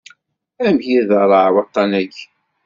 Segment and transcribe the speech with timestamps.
[0.63, 2.19] Amek iderreε waṭṭan-ayi?